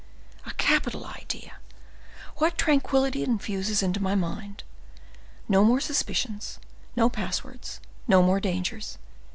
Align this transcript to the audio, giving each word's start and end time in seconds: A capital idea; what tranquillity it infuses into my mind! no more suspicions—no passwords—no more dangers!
A 0.47 0.53
capital 0.55 1.05
idea; 1.05 1.57
what 2.37 2.57
tranquillity 2.57 3.21
it 3.21 3.29
infuses 3.29 3.83
into 3.83 4.01
my 4.01 4.15
mind! 4.15 4.63
no 5.47 5.63
more 5.63 5.79
suspicions—no 5.79 7.07
passwords—no 7.11 8.23
more 8.23 8.39
dangers! 8.39 8.97